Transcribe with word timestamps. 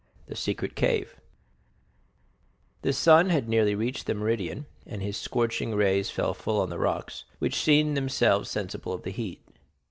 The 0.25 0.35
Secret 0.35 0.75
Cave 0.75 1.15
The 2.81 2.91
sun 2.91 3.29
had 3.29 3.47
nearly 3.47 3.75
reached 3.75 4.07
the 4.07 4.15
meridian, 4.15 4.65
and 4.87 4.99
his 5.03 5.15
scorching 5.15 5.75
rays 5.75 6.09
fell 6.09 6.33
full 6.33 6.59
on 6.59 6.71
the 6.71 6.79
rocks, 6.79 7.23
which 7.37 7.61
seemed 7.61 7.95
themselves 7.95 8.49
sensible 8.49 8.93
of 8.93 9.03
the 9.03 9.11
heat. 9.11 9.43